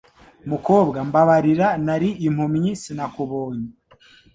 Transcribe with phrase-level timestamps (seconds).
[0.49, 3.69] Mukobwa Mbabarira nari impumyi sinakubonye